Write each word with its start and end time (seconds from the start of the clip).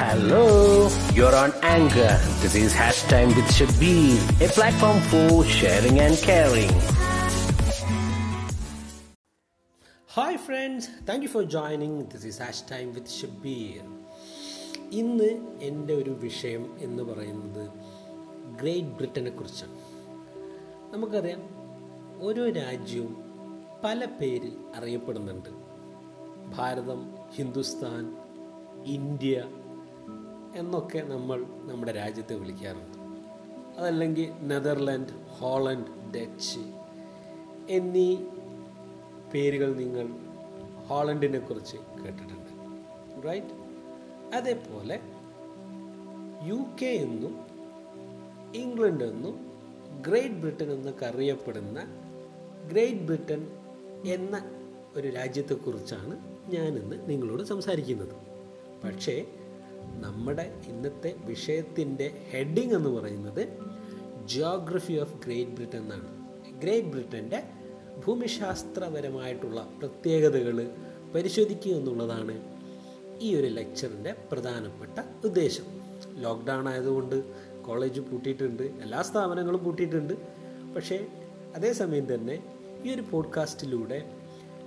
Hello, 0.00 0.88
you're 1.12 1.34
on 1.34 1.52
Anchor. 1.64 2.12
This 2.40 2.54
is 2.54 2.72
Hash 2.72 3.02
Time 3.04 3.28
with 3.28 3.48
Shabir, 3.48 4.14
a 4.40 4.48
platform 4.48 4.98
for 5.02 5.44
sharing 5.46 5.98
and 5.98 6.16
caring. 6.18 6.70
Hi 10.08 10.36
friends, 10.38 10.88
thank 11.04 11.22
you 11.22 11.28
for 11.28 11.44
joining. 11.46 12.06
This 12.06 12.24
is 12.24 12.38
Hashtime 12.38 12.94
with 12.94 13.08
Shabir. 13.10 13.82
ഇന്ന് 14.98 15.30
എന്റെ 15.62 15.94
ഒരു 15.94 16.12
വിഷയം 16.20 16.62
എന്ന് 16.80 17.02
പറയുന്നത് 17.04 17.64
great 18.60 18.94
ബ്രിട്ടനെ 18.98 19.30
കുറിച്ചാണ് 19.30 19.76
നമുക്കറിയാം 20.92 21.42
ഓരോ 22.20 22.44
രാജ്യവും 22.58 23.12
പല 23.84 24.06
പേരിൽ 24.20 24.54
അറിയപ്പെടുന്നുണ്ട് 24.78 25.50
ഭാരതം 26.56 27.00
ഹിന്ദുസ്ഥാൻ 27.36 28.04
ഇന്ത്യ 28.96 29.34
എന്നൊക്കെ 30.54 30.98
നമ്മൾ 30.98 31.44
നമ്മുടെ 31.64 31.92
രാജ്യത്തെ 31.92 32.34
വിളിക്കാറുണ്ട്. 32.34 32.98
അതല്ലെങ്കിൽ 33.78 34.32
നെതർലാൻഡ് 34.42 35.08
ഹോളണ്ട് 35.28 35.90
ഡച്ച് 36.16 36.60
എന്നീ 37.68 38.16
പേരുകൾ 39.34 39.74
നിങ്ങൾ 39.74 40.06
ഹോളണ്ടിനെ 40.86 41.38
കുറിച്ച് 41.38 41.76
കേട്ടിട്ടുണ്ട്. 41.76 42.50
റൈറ്റ് 43.26 43.68
അതേപോലെ 44.34 45.00
യു 46.46 46.64
കെ 46.82 46.86
എന്നും 46.86 47.40
ഇംഗ്ലണ്ട് 48.54 49.04
എന്നും 49.04 49.48
ഗ്രേറ്റ് 50.06 50.34
ബ്രിട്ടൻ 50.34 50.72
എന്നൊക്കെ 50.72 51.06
അറിയപ്പെടുന്ന 51.06 51.80
ഗ്രേറ്റ് 52.70 53.00
ബ്രിട്ടൻ 53.00 53.48
എന്ന 54.04 54.50
ഒരു 54.96 55.08
രാജ്യത്തെക്കുറിച്ചാണ് 55.08 56.18
ഞാനിന്ന് 56.50 57.10
നിങ്ങളോട് 57.10 57.42
സംസാരിക്കുന്നത്. 57.42 58.16
പക്ഷേ 58.84 59.26
നമ്മുടെ 60.00 60.60
ഇന്നത്തെ 60.68 61.14
വിഷയത്തിന്റെ 61.24 62.26
ഹെഡിങ് 62.30 62.74
എന്ന് 62.74 62.90
പറയുന്നത് 62.90 63.48
ജിയോഗ്രഫി 64.26 64.92
ഓഫ് 64.92 65.24
ഗ്രേറ്റ് 65.24 65.50
ബ്രിട്ടൻ 65.50 65.78
എന്നാണ്. 65.78 66.08
ഗ്രേറ്റ് 66.60 66.88
ബ്രിട്ടന്റെ 66.88 67.42
ഭൂമിശാസ്ത്രപരമായിട്ടുള്ള 68.06 69.68
പ്രത്യേകതകൾ 69.78 70.70
പരിശോധിക്കുക 71.14 71.72
എന്നുള്ളതാണ് 71.72 72.42
ഈ 73.20 73.34
ഒരു 73.34 73.46
ലെക്ചറിന്റെ 73.46 74.14
പ്രധാനപ്പെട്ട 74.32 75.26
ഉദ്ദേശം. 75.26 75.64
ലോക്ക്ഡൗൺ 76.14 76.68
ആയതുകൊണ്ട് 76.68 77.24
കോളേജ് 77.62 78.00
പൂട്ടിയിട്ടുണ്ട് 78.00 78.62
എല്ലാ 78.62 79.02
സ്ഥാപനങ്ങളും 79.02 79.64
പൂട്ടിയിട്ടുണ്ട്. 79.64 80.14
പക്ഷേ 80.76 81.06
അതേസമയം 81.54 82.14
തന്നെ 82.14 82.42
ഈ 82.84 82.94
ഒരു 82.94 83.02
പോഡ്കാസ്റ്റിലൂടെ 83.10 84.10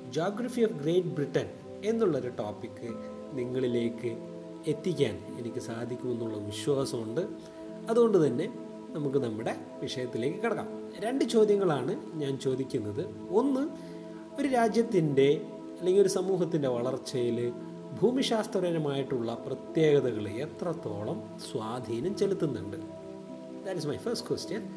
ജോഗ്രഫി 0.10 0.62
ഓഫ് 0.62 0.74
ഗ്രേറ്റ് 0.74 1.08
ബ്രിട്ടൻ 1.08 1.50
എന്നുള്ളൊരു 1.86 2.30
ടോപ്പിക്ക് 2.30 2.90
നിങ്ങളിലേക്ക് 3.34 4.31
എത്തിക്കാൻ 4.68 5.36
എനിക്ക് 5.40 5.60
സാധിക്കുമെന്നുള്ള 5.60 6.38
വിശ്വാസമുണ്ട്. 6.38 7.22
അതുകൊണ്ട് 7.90 8.28
തന്നെ 8.28 8.54
നമുക്ക് 8.90 9.18
നമ്മുടെ 9.18 9.56
വിഷയത്തിലേക്ക് 9.82 10.38
കിടക്കാം. 10.38 10.68
രണ്ട് 11.00 11.26
ചോദ്യങ്ങളാണ് 11.26 12.14
ഞാൻ 12.14 12.40
ചോദിക്കുന്നത്. 12.40 13.34
ഒന്ന് 13.34 13.70
ഒരു 14.42 14.48
രാജ്യത്തിന്റെ 14.48 15.42
അല്ലെങ്കിൽ 15.80 16.02
ഒരു 16.02 16.10
സമൂഹത്തിന്റെ 16.10 16.68
വളർച്ചയിൽ 16.68 17.54
ഭൂമിശാസ്ത്രപരമായിട്ടുള്ള 18.02 19.34
പ്രത്യേകതകൾ 19.34 20.30
എത്രത്തോളം 20.30 21.40
സ്വാധീനം 21.52 22.16
ചെലുത്തുന്നുണ്ട്? 22.16 22.78
That 23.66 23.80
is 23.80 23.88
my 23.88 23.98
first 23.98 24.28
question 24.28 24.70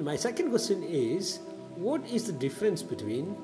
my 0.00 0.16
second 0.16 0.48
question 0.48 0.84
is 0.84 1.40
what 1.78 2.06
is 2.06 2.30
the 2.30 2.38
difference 2.42 2.84
between 2.84 3.36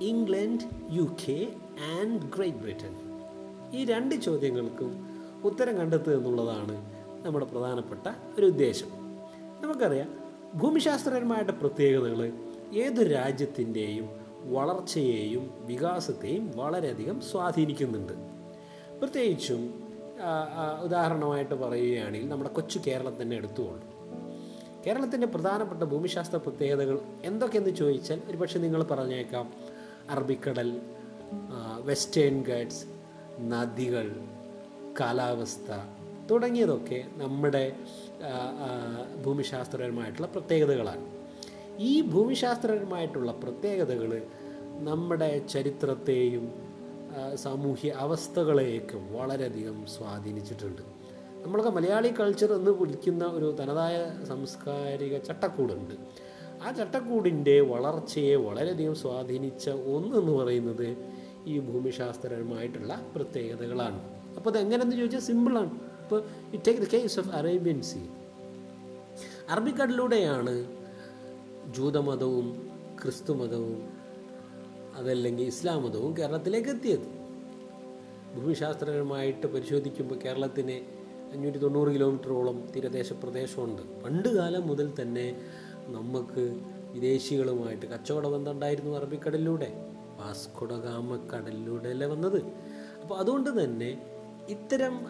England 0.00 0.64
U 0.90 1.02
K 1.02 1.52
and 2.00 2.22
Great 2.36 2.56
Britain 2.56 3.12
ഈ 3.74 3.84
രണ്ട് 3.84 4.14
ചോദ്യങ്ങൾക്കും 4.14 5.11
ഉത്തരം 5.44 5.76
കണ്ടെത്തുക 5.76 6.12
എന്നുള്ളതാണ് 6.12 6.74
നമ്മുടെ 7.24 7.44
പ്രധാനപ്പെട്ട 7.44 8.08
ഒരു 8.38 8.46
ഉദ്ദേശം. 8.46 8.90
നമുക്കറിയാം 9.60 10.10
ഭൂമിശാസ്ത്രപരമായിട്ട് 10.54 11.52
പ്രത്യേകതകൾ 11.52 12.32
ഏതൊരു 12.74 13.08
രാജ്യത്തിന്റെയും 13.08 14.08
വളർച്ചയെയും 14.52 15.50
വികാസത്തെയും 15.60 16.52
വളരെയധികം 16.56 17.20
സ്വാധീനിക്കുന്നുണ്ട്. 17.20 18.12
പ്രത്യേകിച്ചും 18.98 19.62
ഉദാഹരണമായിട്ട് 20.84 21.54
പറയുകയാണെങ്കിൽ 21.54 22.28
നമ്മുടെ 22.28 22.50
കൊച്ചു 22.50 22.80
കേരളം 22.86 23.22
തന്നെ 23.22 23.36
എടുത്തുകൊണ്ട് 23.36 23.86
കേരളത്തിന്റെ 24.86 25.26
പ്രധാനപ്പെട്ട 25.26 25.82
ഭൂമിശാസ്ത്ര 25.82 26.36
പ്രത്യേകതകൾ 26.36 26.98
എന്തൊക്കെയെന്ന് 27.24 27.70
ചോദിച്ചാൽ 27.70 28.22
ഒരുപക്ഷെ 28.26 28.58
നിങ്ങൾ 28.58 28.82
പറഞ്ഞേക്കാം. 28.82 29.52
അറബിക്കടൽ 30.10 30.80
വെസ്റ്റേൺ 31.84 32.42
ഗഡ്സ് 32.42 32.84
നദികൾ 33.40 34.06
കാലാവസ്ഥ 35.00 35.70
തുടങ്ങിയതൊക്കെ 36.30 37.04
നമ്മുടെ 37.16 37.76
ഭൂമിശാസ്ത്രപരമായിട്ടുള്ള 39.24 40.26
പ്രത്യേകതകളാണ്. 40.26 41.04
ഈ 41.78 42.02
ഭൂമിശാസ്ത്രപരമായിട്ടുള്ള 42.02 43.32
പ്രത്യേകതകൾ 43.32 44.22
നമ്മുടെ 44.88 45.46
ചരിത്രത്തെയും 45.46 46.44
സാമൂഹ്യ 47.34 47.90
അവസ്ഥകളെയൊക്കെ 47.90 48.98
വളരെയധികം 49.16 49.86
സ്വാധീനിച്ചിട്ടുണ്ട്. 49.86 50.82
നമ്മളൊക്കെ 51.44 51.70
മലയാളി 51.70 52.14
കൾച്ചർ 52.20 52.52
എന്ന് 52.52 52.70
വിളിക്കുന്ന 52.70 53.24
ഒരു 53.24 53.56
തനതായ 53.60 53.96
സാംസ്കാരിക 54.28 55.18
ചട്ടക്കൂടുണ്ട്. 55.18 55.94
ആ 56.64 56.70
ചട്ടക്കൂടിന്റെ 56.70 57.60
വളർച്ചയെ 57.60 58.34
വളരെയധികം 58.34 58.94
സ്വാധീനിച്ച 58.94 59.68
ഒന്നെന്ന് 59.68 60.32
പറയുന്നത് 60.32 60.88
ഈ 61.46 61.58
ഭൂമിശാസ്ത്രപരമായിട്ടുള്ള 61.58 62.92
പ്രത്യേകതകളാണ്. 63.14 64.21
അപ്പോൾ 64.36 64.50
അത് 64.50 64.58
എങ്ങനെയെന്ന് 64.58 64.96
ചോദിച്ചാൽ 64.96 65.24
സിമ്പിളാണ്. 65.28 65.72
ഇപ്പോൾ 66.02 66.20
you 66.52 66.58
take 66.66 66.80
the 66.80 66.88
case 66.94 67.18
of 67.20 67.30
Arabian 67.30 67.82
sea 67.82 68.00
അറബിക്കടലിലൂടെയാണ് 69.50 70.54
ജൂതമതവും 71.76 72.46
ക്രിസ്തുമതവും 73.02 73.80
അതല്ലെങ്കിൽ 74.96 75.44
ഇസ്ലാം 75.44 75.82
മതവും 75.82 76.16
കേരളത്തിലേക്ക് 76.16 76.68
എത്തിയത്. 76.68 77.06
ഭൂമിശാസ്ത്രപരമായിട്ട് 78.34 79.46
പരിശോധിക്കുമ്പോൾ 79.46 80.18
കേരളത്തിന് 80.24 80.76
അഞ്ഞൂറ്റി 81.32 81.58
തൊണ്ണൂറ് 81.58 81.90
കിലോമീറ്ററോളം 81.94 82.56
തീരദേശ 82.74 83.12
പ്രദേശമുണ്ട് 83.12 83.82
പണ്ട് 84.02 84.28
കാലം 84.28 84.66
മുതൽ 84.68 84.88
തന്നെ 85.00 85.26
നമുക്ക് 85.88 86.42
വിദേശികളുമായിട്ട് 86.94 87.86
കച്ചവട 87.86 88.26
ബന്ധം 88.26 88.52
ഉണ്ടായിരുന്നു 88.52 88.96
അറബിക്കടലിലൂടെ 88.96 89.70
വാസ്കോഡഗാമ 90.20 91.16
കടലിലൂടെയല്ലേ 91.30 92.06
വന്നത്. 92.06 92.40
അപ്പോൾ 93.02 93.16
അതുകൊണ്ട് 93.18 93.64
തന്നെ 93.64 93.90
ഇത്തരം 94.48 95.06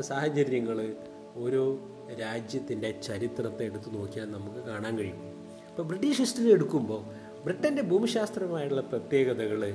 സാഹചര്യങ്ങൾ 0.00 0.94
ഓരോ 1.36 1.78
രാജ്യത്തിന്റെ 2.20 2.90
ചരിത്രത്തെ 2.90 3.64
എടുത്തു 3.64 3.90
നോക്കിയാൽ 3.90 4.30
നമുക്ക് 4.30 4.60
കാണാൻ 4.68 4.98
കഴിയും. 4.98 5.20
ഇപ്പോൾ 5.70 5.82
ബ്രിട്ടീഷ് 5.82 6.18
ഹിസ്റ്ററി 6.18 6.50
എടുക്കുമ്പോൾ 6.52 7.02
ബ്രിട്ടന്റെ 7.44 7.82
ഭൂമിശാസ്ത്രമായുള്ള 7.82 8.80
പ്രത്യേകതകൾ 8.80 9.74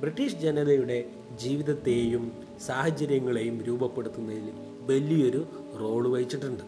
ബ്രിട്ടീഷ് 0.00 0.34
ജനതയുടെ 0.34 1.04
ജീവിതത്തെയും 1.42 2.32
സാഹചര്യങ്ങളെയും 2.66 3.62
രൂപപ്പെടുത്തുന്നതിൽ 3.64 4.52
വലിയൊരു 4.90 5.48
റോൾ 5.80 6.08
വഹിച്ചിട്ടുണ്ട്. 6.08 6.62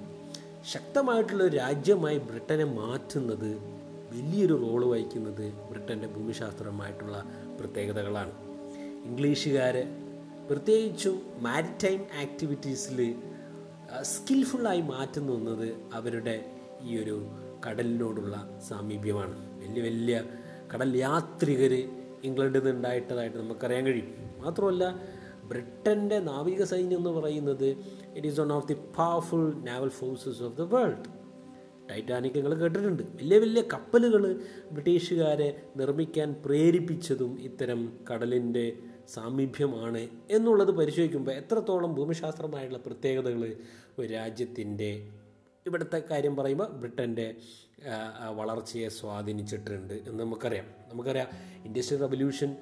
ശക്തമായിട്ടുള്ള 0.75 1.49
രാജ്യമായി 1.49 2.19
ബ്രിട്ടനെ 2.19 2.65
മാറ്റുന്നത് 2.65 3.51
വലിയൊരു 4.15 4.55
റോൾ 4.55 4.85
വഹിക്കുന്നത് 4.93 5.53
ബ്രിട്ടന്റെ 5.71 6.09
ഭൂമിശാസ്ത്രമായിട്ടുള്ള 6.09 7.25
പ്രത്യേകതകളാണ്. 7.61 8.33
ഇംഗ്ലീഷുകാർ 9.05 9.77
പ്രത്യേകിച്ചും 10.51 11.23
മാരിടൈം 11.39 12.01
ആക്ടിവിറ്റീസിൽ 12.21 13.15
സ്കിൽഫുള്ളായി 14.03 14.81
മാറ്റുന്നത് 14.81 15.77
അവരുടെ 15.95 16.53
ഈ 16.83 17.03
ഒരു 17.03 17.27
കടലിനോടുള്ള 17.67 18.59
സാമീപ്യമാണ്. 18.69 19.37
വലിയ 19.61 19.83
വലിയ 19.83 20.25
കടൽ 20.75 20.97
യാത്രികർ 20.97 21.73
ഇംഗ്ലണ്ടിൽ 22.25 22.59
നിന്ന് 22.59 22.71
ഉണ്ടായിട്ടതായിട്ട് 22.71 23.37
നമുക്കറിയാൻ 23.37 23.85
കഴിയും. 23.87 24.09
മാത്രമല്ല 24.39 24.85
ബ്രിട്ടന്റെ 25.45 26.19
നാവിക 26.19 26.63
സൈന്യം 26.65 26.99
എന്ന് 26.99 27.11
പറയുന്നത് 27.11 27.69
it 28.15 28.27
is 28.27 28.41
one 28.41 28.53
of 28.53 28.69
the 28.69 28.75
powerful 28.75 29.55
naval 29.55 29.89
forces 29.89 30.43
of 30.43 30.57
the 30.57 30.61
world 30.61 31.05
Titanic 31.91 32.37
നിങ്ങൾ 32.37 32.55
കേട്ടിട്ടുണ്ട്. 32.55 33.03
വലിയ 33.03 33.39
വലിയ 33.39 33.63
കപ്പലുകൾ 33.73 34.41
ബ്രിട്ടീഷുകാരെ 34.73 35.63
നിർമ്മിക്കാൻ 35.77 36.37
പ്രേരിപ്പിച്ചതും 36.47 37.41
ഇത്തരം 37.41 37.93
കടലിന്റെ 38.13 38.79
സാമീപ്യമാണ് 39.09 40.09
എന്നുള്ളത് 40.31 40.71
പരിശോധിക്കുമ്പോൾ 40.71 41.33
എത്രത്തോളം 41.33 41.95
ഭൂമിശാസ്ത്രമായിട്ടുള്ള 41.95 42.83
പ്രത്യേകതകൾ 42.87 43.57
ഒരു 43.99 44.13
രാജ്യത്തിന്റെ 44.13 45.09
ഇവിടുത്തെ 45.67 46.03
കാര്യം 46.11 46.37
പറയുമ്പോൾ 46.37 46.69
ബ്രിട്ടന്റെ 46.69 47.35
വളർച്ചയെ 48.31 48.89
സ്വാധീനിച്ചിട്ടുണ്ട് 48.89 49.95
എന്ന് 49.95 50.25
നമുക്കറിയാം. 50.25 50.65
നമുക്കറിയാം 50.93 51.29
ഇൻഡസ്ട്രിയൽ 51.65 52.03
റവല്യൂഷൻ 52.03 52.57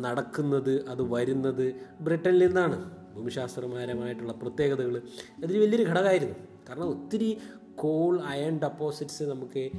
നടക്കുന്നത് 0.00 0.88
അത് 0.88 1.02
വരുന്നത് 1.12 1.74
ബ്രിട്ടനിൽ 2.00 2.46
നിന്നാണ്. 2.46 2.78
ഭൂമിശാസ്ത്രപരമായിട്ടുള്ള 3.14 4.32
പ്രത്യേകതകൾ 4.32 5.02
അതിൽ 5.42 5.58
വലിയൊരു 5.58 5.82
ഘടകമായിരുന്നു. 5.82 6.34
കാരണം 6.68 6.88
ഒത്തിരി 6.88 7.38
കോൾ 7.74 8.20
അയൺ 8.20 8.58
ഡെപ്പോസിറ്റ്സ് 8.58 9.22
നമുക്ക് 9.22 9.70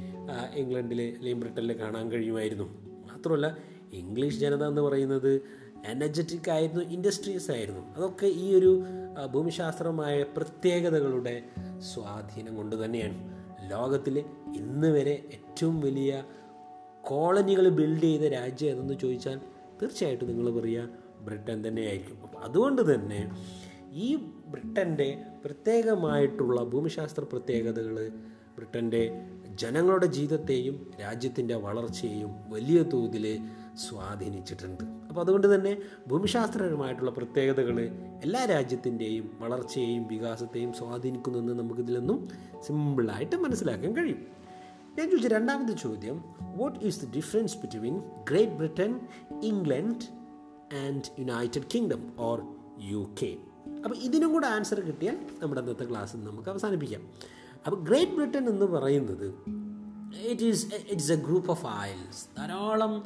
ഇംഗ്ലണ്ടിൽ 0.54 1.02
അല്ലെങ്കിൽ 1.02 1.40
ബ്രിട്ടനിൽ 1.40 1.72
കാണാൻ 1.72 2.10
കഴിയുമായിരുന്നു. 2.10 2.64
മാത്രമല്ല 3.06 3.56
ഇംഗ്ലീഷ് 3.92 4.38
ജനത 4.38 4.64
എന്ന് 4.64 4.80
പറയുന്നത് 4.80 5.42
എനർജറ്റിക് 5.86 6.50
ആയിരുന്നു 6.50 6.84
ഇൻഡസ്ട്രീസ് 6.84 7.50
ആയിരുന്നു 7.50 7.94
അതൊക്കെ 7.96 8.26
ഈ 8.26 8.54
ഒരു 8.54 8.84
ഭൂമിശാസ്ത്രമായ 9.30 10.22
പ്രത്യേകതകളുടെ 10.22 11.42
സ്വാധീനം 11.78 12.56
കൊണ്ട് 12.56 12.84
തന്നെയാണ്. 12.84 13.38
ലോകത്തിൽ 13.70 14.18
ഇന്ന് 14.56 14.88
വരെ 14.88 15.28
ഏറ്റവും 15.32 15.80
വലിയ 15.80 16.24
കോളനികൾ 17.02 17.68
ബിൽഡ് 17.68 18.02
ചെയ്ത 18.02 18.20
രാജ്യം 18.20 18.68
ഏതെന്ന് 18.68 18.94
ചോദിച്ചാൽ 18.94 19.40
തീർച്ചയായിട്ടും 19.82 20.28
നിങ്ങൾ 20.28 20.60
പറയുക 20.60 20.88
ബ്രിട്ടൻ 21.20 21.68
തന്നെയായിരിക്കും. 21.68 22.22
അപ്പോൾ 22.22 22.38
അതുകൊണ്ട് 22.38 22.94
തന്നെ 22.94 23.30
ഈ 23.92 24.16
ബ്രിട്ടന്റെ 24.46 25.22
പ്രത്യേകമായിട്ടുള്ള 25.44 26.64
ഭൂമിശാസ്ത്ര 26.64 27.24
പ്രത്യേകതകൾ 27.24 28.08
ബ്രിട്ടന്റെ 28.56 29.10
ജനങ്ങളുടെ 29.54 30.06
ജീവിതത്തെയും 30.06 30.90
രാജ്യത്തിന്റെ 31.00 31.54
വളർച്ചയെയും 31.54 32.50
വലിയ 32.50 32.82
തോതിൽ 32.82 33.40
സ്വാധീനിച്ചിട്ടുണ്ട്. 33.78 34.84
അപ്പോൾ 35.08 35.20
അതുകൊണ്ട് 35.20 35.54
തന്നെ 35.54 35.76
ഭൂമിശാസ്ത്രപരമായിട്ടുള്ള 36.08 37.10
പ്രത്യേകതകൾ 37.10 37.78
എല്ലാ 38.24 38.44
രാജ്യത്തിന്റെയും 38.44 39.30
വളർച്ചയെയും 39.40 40.08
വികാസത്തെയും 40.08 40.72
സ്വാധീനിക്കുന്നെന്ന് 40.72 41.52
നമുക്കിതിൽ 41.52 41.98
നിന്നും 41.98 42.28
സിമ്പിളായിട്ട് 42.66 43.36
മനസ്സിലാക്കാൻ 43.36 43.96
കഴിയും. 43.96 44.20
ഞാൻ 44.98 45.10
ചോദിച്ച 45.10 45.28
രണ്ടാമത്തെ 45.28 45.72
ചോദ്യം 45.72 46.24
what 46.40 46.78
is 46.84 47.00
the 47.00 47.10
difference 47.16 47.56
between 47.58 47.98
Great 48.30 48.52
Britain 48.52 49.00
England 49.42 50.04
and 50.74 51.02
United 51.18 51.62
Kingdom 51.74 52.12
or 52.18 52.42
U 52.80 53.10
K 53.22 53.36
അപ്പോൾ 53.84 53.96
ഇതിനും 53.96 54.32
കൂടെ 54.32 54.46
ആൻസർ 54.46 54.80
കിട്ടിയാൽ 54.80 55.18
നമ്മുടെ 55.42 55.60
അന്നത്തെ 55.60 55.84
ക്ലാസ് 55.84 56.16
നമുക്ക് 56.16 56.48
അവസാനിപ്പിക്കാം. 56.48 57.02
അപ്പോൾ 57.66 57.84
ഗ്രേറ്റ് 57.84 58.12
ബ്രിട്ടൻ 58.12 58.48
എന്ന് 58.48 58.66
പറയുന്നത് 58.66 59.57
it 60.12 60.42
is 60.42 60.66
it's 60.88 61.12
a 61.12 61.16
group 61.16 61.50
of 61.50 61.66
isles 61.66 62.38
ധാരാളം 62.38 63.02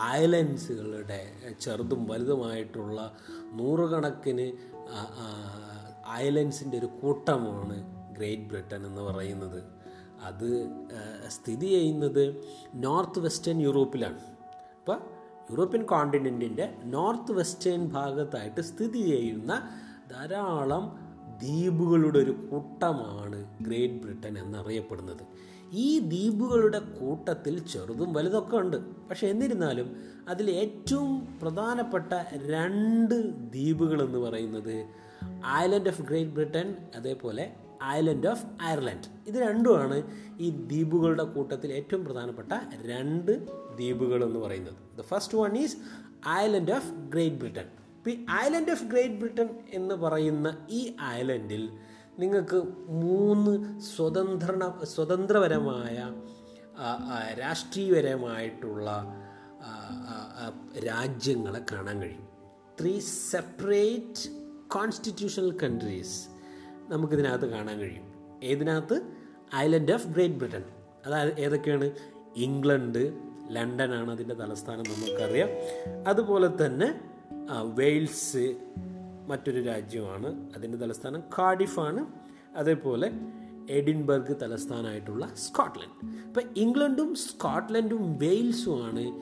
ഐലൻഡ്സുകളുടെ 0.00 1.32
ചെറുതും 1.60 2.06
വലുതുമായിട്ടുള്ള 2.06 3.14
നൂറുകണക്കിന് 3.52 4.52
ഐലൻഡ്സിന്റെ 6.10 6.78
ഒരു 6.78 6.86
കൂട്ടമാണ് 6.86 7.76
ഗ്രേറ്റ് 8.12 8.42
ബ്രിട്ടൻ 8.42 8.86
എന്ന് 8.86 9.02
പറയുന്നത്. 9.02 9.64
അത് 10.22 10.78
സ്ഥിതി 11.28 11.66
ചെയ്യുന്നത് 11.66 12.44
നോർത്ത് 12.74 13.20
വെസ്റ്റേൺ 13.20 13.60
യൂറോപ്പിലാണ് 13.60 14.20
അപ്പോൾ 14.78 14.98
യൂറോപ്യൻ 15.50 15.82
കോണ്ടിനെന്റിന്റെ 15.82 16.74
നോർത്ത് 16.84 17.32
വെസ്റ്റേൺ 17.32 17.88
ഭാഗത്തായിട്ട് 17.88 18.60
സ്ഥിതി 18.60 19.02
ചെയ്യുന്ന 19.02 19.70
ധാരാളം 20.10 21.07
ദ്വീപുകളുടെ 21.42 22.18
ഒരു 22.18 22.30
കൂട്ടമാണ് 22.30 23.38
ഗ്രേറ്റ് 23.60 23.94
ബ്രിട്ടൻ 23.94 24.38
എന്നറിയപ്പെടുന്നത്. 24.38 25.22
ഈ 25.72 25.98
ദ്വീപുകളുടെ 25.98 26.78
കൂട്ടത്തിൽ 26.78 27.58
ചെറുതും 27.58 28.12
വലുതൊക്കെ 28.12 28.56
ഉണ്ട്. 28.56 28.76
പക്ഷെ 29.08 29.26
എന്നിരുന്നാലും 29.26 29.96
അതിൽ 30.28 30.50
ഏറ്റവും 30.50 31.38
പ്രധാനപ്പെട്ട 31.42 32.12
രണ്ട് 32.34 33.14
ദ്വീപുകൾ 33.54 34.02
എന്ന് 34.02 34.18
പറയുന്നത് 34.18 34.88
ഐലൻഡ് 35.46 35.88
ഓഫ് 35.88 36.02
ഗ്രേറ്റ് 36.02 36.30
ബ്രിട്ടൻ 36.30 36.74
അതേപോലെ 36.96 37.52
ഐലൻഡ് 37.84 38.28
ഓഫ് 38.28 38.46
അയർലൻഡ് 38.60 39.08
ഇത് 39.26 39.34
രണ്ടുമാണ് 39.34 40.02
ഈ 40.40 40.50
ദ്വീപുകളുടെ 40.50 41.24
കൂട്ടത്തിൽ 41.24 41.72
ഏറ്റവും 41.72 42.04
പ്രധാനപ്പെട്ട 42.04 42.52
രണ്ട് 42.82 43.32
ദ്വീപുകൾ 43.76 44.24
എന്ന് 44.24 44.40
പറയുന്നത്. 44.40 44.74
The 44.98 45.00
first 45.00 45.38
one 45.38 45.58
is 45.58 45.76
island 46.28 46.72
of 46.72 46.90
Great 46.92 47.36
Britain 47.36 47.68
ഇപ്പോൾ 48.08 48.20
ഈ 48.20 48.46
ഐലൻഡ് 48.46 48.70
ഓഫ് 48.70 48.84
ഗ്രേറ്റ് 48.84 49.14
ബ്രിട്ടൻ 49.14 49.48
എന്ന് 49.70 49.94
പറയുന്ന 49.94 50.56
ഈ 50.68 50.96
ഐലൻഡിൽ 51.02 51.78
നിങ്ങൾക്ക് 52.18 52.56
മൂന്ന് 52.88 53.80
സ്വതന്ത്ര 53.80 54.70
സ്വതന്ത്രപരമായ 54.84 56.12
രാഷ്ട്രീയപരമായിട്ടുള്ള 57.34 59.14
രാജ്യങ്ങളെ 60.86 61.60
കാണാൻ 61.72 62.02
കഴിയും. 62.02 62.28
ത്രീ 62.80 63.00
സെപ്പറേറ്റ് 63.00 64.30
കോൺസ്റ്റിറ്റ്യൂഷണൽ 64.68 65.58
കൺട്രീസ് 65.58 66.28
നമുക്കിതിനകത്ത് 66.88 67.46
കാണാൻ 67.46 67.78
കഴിയും. 67.78 68.04
ഏതിനകത്ത്? 68.42 69.02
ഐലൻഡ് 69.56 69.92
ഓഫ് 69.92 70.06
ഗ്രേറ്റ് 70.06 70.34
ബ്രിട്ടൻ 70.34 70.64
അതായത് 71.06 71.40
ഏതൊക്കെയാണ്? 71.40 71.90
ഇംഗ്ലണ്ട് 72.36 73.18
ലണ്ടനാണ് 73.50 74.10
അതിന്റെ 74.10 74.34
തലസ്ഥാനം 74.34 74.82
നമുക്കറിയാം. 74.82 75.48
അതുപോലെ 76.08 76.66
തന്നെ 76.66 77.00
വെയിൽസ് 77.62 78.56
മറ്റൊരു 79.26 79.64
രാജ്യമാണ്. 79.64 80.50
അതിന്റെ 80.56 80.78
തലസ്ഥാനം 80.78 81.22
കാർഡിഫാണ്. 81.38 82.06
അതേപോലെ 82.56 83.12
എഡിൻബർഗ് 83.70 84.36
തലസ്ഥാനമായിട്ടുള്ള 84.42 85.34
സ്കോട്ട്ലൻഡ്. 85.34 86.14
ഇപ്പം 86.26 86.42
ഇംഗ്ലണ്ടും 86.56 87.14
സ്കോട്ട്ലൻഡും 87.14 88.18
വെയിൽസുമാണ് 88.18 89.20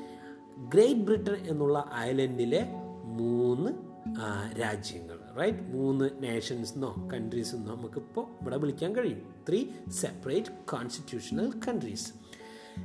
ഗ്രേറ്റ് 0.75 1.01
ബ്രിട്ടൻ 1.01 1.35
എന്നുള്ള 1.35 1.91
അയലൻഡിലെ 1.93 2.67
മൂന്ന് 3.05 3.73
രാജ്യങ്ങൾ. 4.61 5.19
റൈറ്റ് 5.41 5.59
മൂന്ന് 5.59 6.11
നേഷൻസ് 6.21 6.75
എന്നോ 6.75 7.09
കൺട്രീസ് 7.15 7.55
എന്നോ 7.55 7.75
നമുക്കിപ്പോൾ 7.75 8.27
ഇവിടെ 8.43 8.57
വിളിക്കാൻ 8.57 8.97
കഴിയും. 8.97 9.35
ത്രീ 9.49 9.67
സെപ്പറേറ്റ് 9.89 10.47
കോൺസ്റ്റിറ്റ്യൂഷണൽ 10.47 11.53
കൺട്രീസ് 11.69 12.13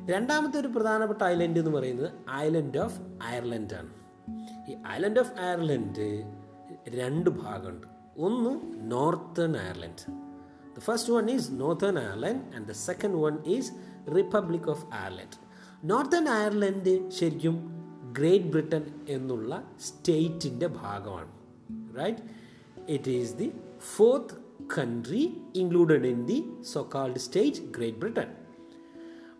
രണ്ടാമത്തെ 0.05 0.59
ഒരു 0.59 0.67
പ്രധാനപ്പെട്ട 0.67 1.23
ഐലൻഡ് 1.23 1.59
എന്ന് 1.59 1.71
പറയുന്നത് 1.71 2.09
ഐലൻഡ് 2.31 2.77
ഓഫ് 2.77 3.01
അയർലൻഡാണ് 3.23 4.00
ഈ 4.69 4.75
ഐലൻഡ് 4.87 5.19
ഓഫ് 5.19 5.33
അയർലൻഡ് 5.39 6.23
രണ്ട് 6.89 7.29
ഭാഗമുണ്ട്. 7.29 7.87
ഒന്ന് 8.17 8.51
Northern 8.91 9.57
Ireland 9.57 10.03
the 10.75 10.79
first 10.79 11.13
one 11.13 11.29
is 11.31 11.47
Northern 11.51 11.99
Ireland 11.99 12.55
and 12.55 12.67
the 12.67 12.71
second 12.71 13.15
one 13.15 13.45
is 13.45 13.71
Republic 14.15 14.69
of 14.69 14.85
Ireland 14.93 15.37
Northern 15.83 16.29
Ireland 16.29 17.09
ശരിക്കും 17.09 17.57
ഗ്രേറ്റ് 18.11 18.45
ബ്രിട്ടൻ 18.45 18.83
എന്നുള്ള 19.07 19.63
സ്റ്റേറ്റിന്റെ 19.79 20.67
ഭാഗമാണ്. 20.67 21.31
Right 21.97 22.19
it 22.87 23.11
is 23.11 23.37
the 23.37 23.51
fourth 23.95 24.35
country 24.77 25.41
included 25.55 26.05
in 26.05 26.25
the 26.25 26.43
so called 26.61 26.91
called 26.93 27.19
state 27.19 27.57
Great 27.57 27.97
Britain 27.97 28.29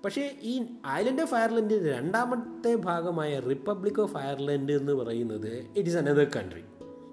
പക്ഷേ 0.06 0.38
ഈ 0.42 0.66
island 0.88 1.22
of 1.22 1.36
Ireland 1.36 1.94
രണ്ടാമത്തെ 1.94 2.76
ഭാഗമായ 2.76 3.40
republic 3.40 4.02
of 4.02 4.18
Ireland 4.18 4.72
എന്ന് 4.72 4.92
പറയുന്നത് 4.92 5.68
it 5.76 5.90
is 5.90 5.98
another 5.98 6.24
country 6.24 6.64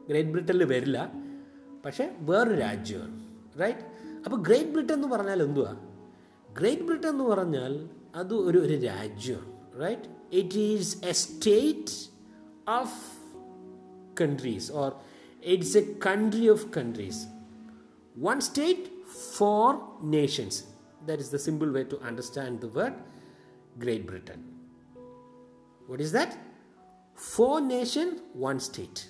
Great 0.08 0.30
ബ്രിട്ടനിൽ 0.30 0.64
വരില്ല. 0.64 1.12
പക്ഷേ 1.84 2.16
വേറൊരു 2.20 2.54
രാജ്യമാണ്. 2.54 3.26
റൈറ്റ് 3.60 3.78
അപ്പോൾ 4.24 4.36
ഗ്രേറ്റ് 4.36 4.70
ബ്രിട്ടൻ 4.70 4.94
എന്ന് 4.94 5.08
പറഞ്ഞാൽ 5.08 5.42
എന്തുവാ? 5.42 5.76
ഗ്രേറ്റ് 6.58 6.82
ബ്രിട്ടൻ 6.82 7.08
എന്ന് 7.08 7.24
പറഞ്ഞാൽ 7.24 7.88
അത് 8.14 8.34
ഒരു 8.34 8.58
ഒരു 8.58 8.80
രാജ്യമാണ്. 8.80 9.80
Right 9.80 10.02
it 10.32 10.58
is 10.58 11.04
a 11.04 11.12
state 11.12 12.10
of 12.70 13.18
countries 14.20 14.72
or 14.72 14.92
it's 15.44 15.78
a 15.78 15.96
country 16.06 16.48
of 16.48 16.66
countries 16.76 17.26
one 18.18 18.40
state 18.40 19.04
four 19.34 19.88
nations. 20.12 20.56
That 21.08 21.20
is 21.24 21.30
the 21.36 21.42
simple 21.48 21.70
way 21.76 21.84
to 21.92 21.98
understand 22.10 22.60
the 22.60 22.70
word 22.78 22.94
great 23.84 24.04
britain. 24.10 24.42
What 25.88 26.00
is 26.06 26.12
that? 26.18 26.32
Four 27.18 27.54
nation 27.68 28.08
one 28.36 28.56
state 28.58 29.04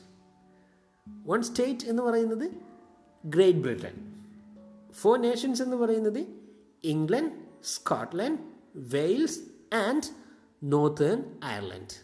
one 1.27 1.43
state 1.43 1.87
എന്ന് 1.87 2.03
പറയുന്നത് 2.03 2.45
Great 3.25 3.59
Britain 3.59 3.95
four 4.93 5.17
nations 5.19 5.63
എന്ന് 5.63 5.77
പറയുന്നത് 5.77 6.21
England 6.85 7.35
Scotland 7.65 8.39
Wales 8.95 9.41
and 9.75 10.09
Northern 10.63 11.19
Ireland 11.45 11.97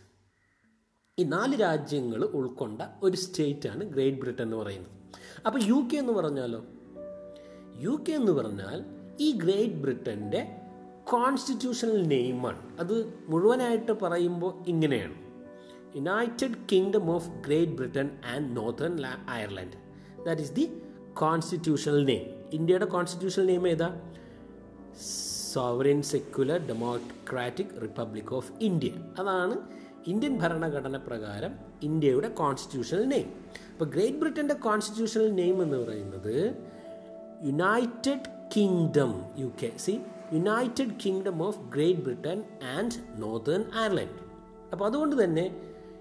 ഈ 1.18 1.24
നാല് 1.24 1.56
രാജ്യങ്ങൾ 1.60 2.24
ഉൾക്കൊണ്ട 2.38 2.82
ഒരു 3.02 3.16
സ്റ്റേറ്റാണ് 3.16 3.84
great 3.84 4.18
Britain 4.18 4.44
എന്ന് 4.44 4.56
പറയുന്നത്. 4.56 4.92
അപ്പോൾ 5.46 5.60
യു 5.62 5.78
കെ 5.92 5.96
എന്ന് 5.96 6.12
പറഞ്ഞാലോ? 6.12 6.60
യു 7.84 7.94
കെ 8.08 8.12
എന്ന് 8.12 8.32
പറഞ്ഞാൽ 8.32 8.78
ഈ 9.20 9.32
ഗ്രേറ്റ് 9.32 9.74
ബ്രിട്ടന്റെ 9.74 10.56
കോൺസ്റ്റിറ്റ്യൂഷണൽ 11.04 12.08
നെയിമാണ് 12.08 12.58
അത് 12.80 13.24
മുഴുവനായിട്ട് 13.28 13.92
പറയുമ്പോൾ 13.92 14.68
ഇങ്ങനെയാണ്. 14.68 15.14
United 15.96 16.54
Kingdom 16.72 17.10
of 17.10 17.28
Great 17.28 17.72
Britain 17.72 18.10
and 18.34 18.56
Northern 18.56 19.06
Ireland. 19.28 19.72
That 20.26 20.42
is 20.42 20.52
the 20.52 20.72
constitutional 21.12 22.04
name 22.04 22.50
ഇന്ത്യയുടെ 22.52 22.84
കോൺസ്റ്റിറ്റ്യൂഷണൽ 22.84 23.46
നെയിം 23.46 23.68
ഏതാ? 23.68 24.00
Sovereign 25.52 26.02
Secular 26.02 26.66
Democratic 26.66 27.82
Republic 27.82 28.34
of 28.34 28.52
India. 28.60 28.90
അതാണ് 29.18 29.56
ഇന്ത്യൻ 30.06 30.38
ഭരണഘടന 30.38 30.96
പ്രകാരം 30.96 31.52
ഇന്ത്യയുടെ 31.82 32.28
കോൺസ്റ്റിറ്റ്യൂഷണൽ 32.28 33.04
നെയിം 33.04 33.28
അപ്പോൾ 33.72 33.84
ഗ്രേറ്റ് 33.84 34.16
ബ്രിട്ടന്റെ 34.16 34.54
കോൺസ്റ്റിറ്റ്യൂഷണൽ 34.54 35.34
നെയിം 35.34 35.62
എന്ന് 35.62 35.76
പറയുന്നത് 35.76 36.56
United 37.46 38.33
Kingdom 38.56 39.12
U 39.38 39.52
K 39.62 39.72
see 39.76 40.00
United 40.32 40.92
Kingdom 41.04 41.42
of 41.42 41.58
Great 41.74 42.00
Britain 42.00 42.44
and 42.76 43.22
Northern 43.22 43.64
Ireland 43.72 44.18
അപ്പോൾ 44.72 44.84
അതുകൊണ്ട് 44.84 45.24
തന്നെ 45.24 45.46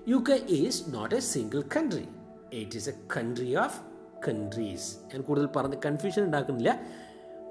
U 0.07 0.17
K 0.29 0.37
is 0.59 0.95
not 0.95 1.15
a 1.15 1.19
single 1.19 1.61
country 1.75 2.05
it 2.53 2.75
is 2.75 2.89
a 2.89 2.95
country 3.17 3.57
of 3.57 3.79
countries 4.27 4.95
ഞാൻ 5.11 5.21
കൂടുതൽ 5.21 5.47
പറഞ്ഞ് 5.55 5.77
കൺഫ്യൂഷൻ 5.85 6.23
ഉണ്ടാക്കുന്നില്ല. 6.23 6.71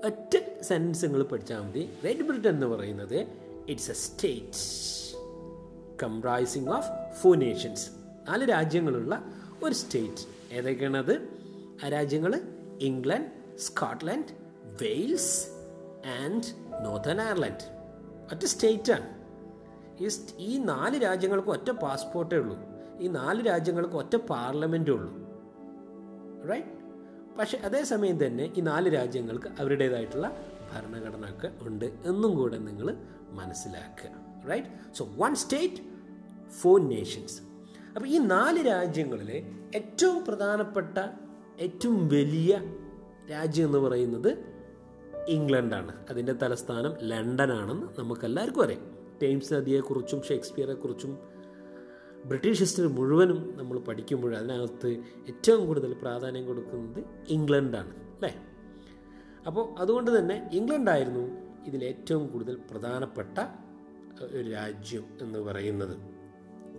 ഒറ്റ 0.05 0.35
സെന്റൻസ് 0.63 1.05
നിങ്ങൾ 1.05 1.23
പഠിച്ചാൽ 1.23 1.61
മതി. 1.61 1.83
ഗ്രേറ്റ് 2.01 2.23
ബ്രിട്ടൻ 2.23 2.49
എന്ന് 2.49 2.67
പറയുന്നത് 2.67 3.19
it's 3.69 3.91
a 3.91 3.95
state 3.95 4.63
comprising 6.03 6.69
of 6.69 6.89
four 7.21 7.37
nations 7.37 7.85
നാല് 8.29 8.45
രാജ്യങ്ങളുള്ള 8.49 9.15
ഒരു 9.63 9.75
സ്റ്റേറ്റ് 9.75 10.23
ഏതൊക്കെയാണത്? 10.53 11.15
ആ 11.85 11.89
രാജ്യങ്ങൾ 11.89 12.35
England 12.81 13.59
Scotland 13.59 14.42
Wales 14.81 15.47
and 16.23 16.43
Northern 16.85 17.21
Ireland 17.21 17.64
ഒറ്റ 18.33 18.45
സ്റ്റേറ്റാണ് 18.45 19.23
ഈ 20.05 20.09
ഈ 20.38 20.59
നാല് 20.59 21.02
രാജ്യങ്ങൾക്കും 21.02 21.52
ഒറ്റ 21.52 21.71
പാസ്പോർട്ടേ 21.71 22.37
ഉള്ളൂ. 22.37 22.59
ഈ 23.00 23.07
നാല് 23.07 23.47
രാജ്യങ്ങൾക്കും 23.47 23.99
ഒറ്റ 23.99 24.17
പാർലമെന്റേ 24.17 24.93
ഉള്ളൂ. 24.93 25.12
റൈറ്റ് 26.50 26.69
പക്ഷെ 27.38 27.59
അതേസമയം 27.59 28.26
തന്നെ 28.26 28.52
ഈ 28.57 28.61
നാല് 28.61 28.95
രാജ്യങ്ങൾക്ക് 28.95 29.47
അവരുടേതായിട്ടുള്ള 29.61 30.37
ഭരണഘടന 30.73 31.31
ഒക്കെ 31.31 31.52
ഉണ്ട് 31.61 31.85
എന്നും 31.85 32.37
കൂടെ 32.37 32.59
നിങ്ങൾ 32.59 32.97
മനസ്സിലാക്കുക. 33.31 34.11
Right 34.50 34.95
so 34.95 35.09
one 35.17 35.35
state 35.35 35.83
four 36.50 36.88
nations 36.88 37.43
അപ്പോൾ 37.95 38.09
ഈ 38.09 38.19
നാല് 38.19 38.67
രാജ്യങ്ങളിലെ 38.67 39.52
ഏറ്റവും 39.75 40.25
പ്രധാനപ്പെട്ട 40.25 40.99
ഏറ്റവും 41.61 42.09
വലിയ 42.09 42.61
രാജ്യം 43.31 43.67
എന്ന് 43.67 43.79
പറയുന്നത് 43.79 44.62
ഇംഗ്ലണ്ടാണ്. 45.29 46.07
അതിന്റെ 46.11 46.33
തലസ്ഥാനം 46.33 46.95
ലണ്ടനാണെന്ന് 47.00 48.00
നമുക്കെല്ലാവർക്കും 48.00 48.62
അറിയാം. 48.62 48.97
ടൈംസ് 49.23 49.55
നദിയെക്കുറിച്ചും 49.55 50.23
ഷേക്സ്പിയറെക്കുറിച്ചും 50.23 51.19
ബ്രിട്ടീഷ് 52.25 52.61
ഹിസ്റ്ററി 52.61 52.87
മുഴുവനും 52.87 53.55
നമ്മൾ 53.57 53.79
പഠിക്കുമ്പോൾ 53.79 54.37
അതിനകത്ത് 54.37 54.87
ഏറ്റവും 55.29 55.67
കൂടുതൽ 55.67 55.93
പ്രാധാന്യം 55.93 56.47
കൊടുക്കുന്നത് 56.47 57.05
ഇംഗ്ലണ്ടാണ് 57.29 57.97
അല്ലേ? 57.97 58.37
അപ്പോൾ 59.47 59.79
അതുകൊണ്ട് 59.79 60.19
തന്നെ 60.19 60.50
ഇംഗ്ലണ്ടായിരുന്നു 60.52 61.52
ഇതിൽ 61.67 61.85
ഏറ്റവും 61.85 62.26
കൂടുതൽ 62.26 62.59
പ്രധാനപ്പെട്ട 62.71 63.38
ഒരു 64.23 64.50
രാജ്യം 64.50 65.05
എന്ന് 65.21 65.38
പറയുന്നത്. 65.38 66.12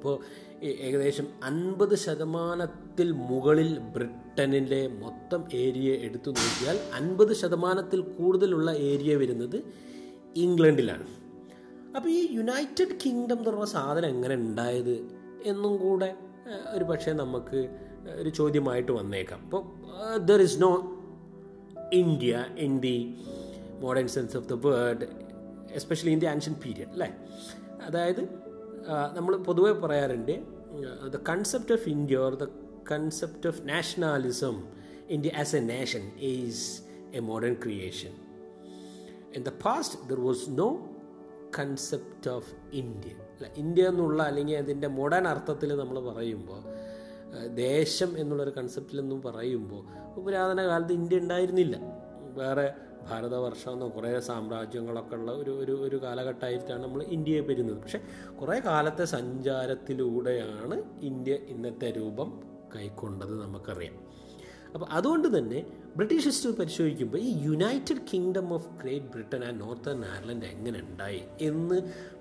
അപ്പോൾ 0.04 0.18
ഏ- 0.64 0.78
ഏകദേശം 0.82 1.28
അൻപത് 1.44 1.96
ശതമാനത്തിൽ 1.96 3.12
മുകളിൽ 3.12 3.80
ബ്രിട്ടനിലെ 3.80 4.88
മൊത്തം 4.88 5.48
ഏരിയ 5.54 5.94
എടുത്തു 5.98 6.30
നോക്കിയാൽ 6.30 6.78
അൻപത് 6.94 7.34
ശതമാനത്തിൽ 7.34 8.02
കൂടുതലുള്ള 8.02 8.72
ഏരിയ 8.72 9.16
വരുന്നത് 9.16 9.58
ഇംഗ്ലണ്ടിലാണ്. 10.36 11.06
അപ്പോൾ 11.96 12.10
ഈ 12.10 12.28
യുണൈറ്റഡ് 12.32 12.96
കിങ്ഡം 13.06 13.38
എന്ന് 13.50 13.66
സാധനം 13.66 14.10
എങ്ങനെ 14.10 14.36
ഉണ്ടായത് 14.36 14.96
എന്നും 15.44 15.78
കൂടെ 15.78 16.16
ഒരു 16.74 16.84
പക്ഷേ 16.84 17.12
നമുക്ക് 17.14 17.70
ഒരു 18.16 18.30
ചോദ്യമായിട്ട് 18.30 18.92
വന്നേക്കാം. 18.92 19.40
അപ്പോൾ 19.44 19.64
there 20.18 20.42
is 20.42 20.62
no 20.62 20.72
India 21.94 22.46
in 22.58 22.80
the 22.80 22.98
modern 23.80 24.08
sense 24.08 24.38
of 24.38 24.50
the 24.50 24.68
word 24.68 25.08
especially 25.72 26.12
in 26.12 26.20
the 26.20 26.26
ancient 26.26 26.54
period 26.66 26.90
അല്ലേ? 26.90 27.10
അതായത് 27.82 28.43
നമ്മൾ 28.88 29.38
പൊതുവെ 29.38 29.72
പറയാറുണ്ട് 29.72 30.34
the 31.10 31.18
concept 31.30 31.74
of 31.74 31.90
India 31.90 32.18
or 32.18 32.34
the 32.36 32.48
concept 32.92 33.48
of 33.48 33.68
nationalism 33.68 34.56
India 35.10 35.32
as 35.36 35.56
a 35.56 35.60
nation 35.60 36.12
is 36.20 36.82
a 37.14 37.20
modern 37.20 37.54
creation 37.54 38.14
in 39.36 39.44
the 39.44 39.54
past 39.66 40.10
there 40.10 40.20
was 40.20 40.50
no 40.50 40.70
concept 41.60 42.30
of 42.30 42.52
India 42.74 43.12
അല്ല 43.38 43.48
India 43.56 43.88
എന്നുള്ള 43.88 44.24
അല്ലെങ്കിൽ 44.24 44.58
അതിന്റെ 44.58 44.88
modern 44.88 45.28
അർത്ഥത്തിൽ 45.28 45.76
നമ്മൾ 45.76 46.14
പറയുമ്പോൾ 46.14 46.62
ദേശം 47.56 48.18
എന്നുള്ളൊരു 48.18 48.52
കൺസെപ്റ്റിലൊന്നും 48.52 49.22
പറയുമ്പോൾ 49.22 49.84
പുരാതന 50.24 50.68
കാലത്ത് 50.68 50.94
ഇന്ത്യ 50.94 51.18
ഉണ്ടായിരുന്നില്ല. 51.18 51.76
വേറെ 52.36 52.66
ഭാരതവർഷം 53.10 53.72
എന്നോ 53.74 53.88
കുറേ 53.96 54.12
സാമ്രാജ്യങ്ങളൊക്കെ 54.30 55.16
ഉള്ള 55.16 55.32
ഒരു 55.42 55.52
ഒരു 55.64 55.76
ഒരു 55.88 55.98
കാലഘട്ടമായിട്ടാണ് 56.04 56.84
നമ്മൾ 56.84 57.04
ഇന്ത്യയെ 57.18 57.42
പെരുന്നത്. 57.50 57.78
പക്ഷേ 57.84 58.00
കുറേ 58.40 58.58
കാലത്തെ 58.70 59.06
സഞ്ചാരത്തിലൂടെയാണ് 59.18 60.78
ഇന്ത്യ 61.02 61.36
ഇന്നത്തെ 61.56 61.90
രൂപം 62.00 62.32
കൈക്കൊണ്ടത് 62.76 63.34
നമുക്കറിയാം. 63.44 63.98
അപ്പോൾ 64.76 64.88
അതുകൊണ്ട് 64.98 65.28
തന്നെ 65.38 65.60
ബ്രിട്ടീഷ് 65.98 66.28
ഹിസ്റ്ററി 66.28 66.54
പരിശോധിക്കുമ്പോൾ 66.60 67.18
ഈ 67.18 67.32
United 67.48 68.02
Kingdom 68.12 68.48
of 68.54 68.70
Great 68.82 69.10
Britain 69.16 69.42
and 69.48 69.62
Northern 69.62 70.00
Ireland 70.06 70.46
എങ്ങനെ 70.46 70.80
ഉണ്ടായി 70.80 71.22
എന്ന് 71.50 71.78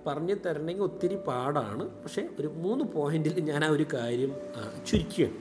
പറഞ്ഞു 0.07 0.37
തരണമെങ്കിൽ 0.47 0.83
ഒത്തിരി 0.83 1.17
പാടാണ്. 1.29 1.85
പക്ഷേ 2.03 2.29
ഒരു 2.41 2.49
മൂന്ന് 2.65 2.85
പോയിന്റിൽ 2.97 3.41
ഞാൻ 3.51 3.65
ആ 3.65 3.71
ഒരു 3.77 3.87
കാര്യം 3.95 4.33
ചുരുക്കുകയാണ് 4.91 5.39